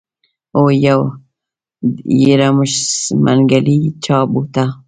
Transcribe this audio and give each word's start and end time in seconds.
هو 0.55 0.65
يره 2.23 2.49
منګلی 3.23 3.79
چا 4.03 4.17
بوته. 4.31 4.65